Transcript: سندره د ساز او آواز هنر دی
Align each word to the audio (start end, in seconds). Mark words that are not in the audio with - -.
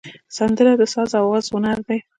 سندره 0.37 0.71
د 0.79 0.83
ساز 0.93 1.09
او 1.19 1.25
آواز 1.29 1.45
هنر 1.53 1.77
دی 1.87 1.99